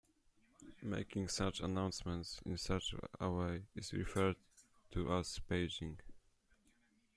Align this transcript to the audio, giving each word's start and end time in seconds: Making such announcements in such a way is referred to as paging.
Making 0.81 1.27
such 1.27 1.59
announcements 1.59 2.39
in 2.43 2.57
such 2.57 2.95
a 3.19 3.29
way 3.29 3.65
is 3.75 3.93
referred 3.93 4.37
to 4.93 5.13
as 5.13 5.37
paging. 5.47 5.99